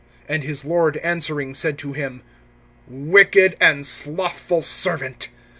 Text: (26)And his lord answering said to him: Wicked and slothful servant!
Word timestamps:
(26)And 0.27 0.41
his 0.41 0.65
lord 0.65 0.97
answering 0.97 1.53
said 1.53 1.77
to 1.77 1.93
him: 1.93 2.23
Wicked 2.87 3.55
and 3.61 3.85
slothful 3.85 4.63
servant! 4.63 5.29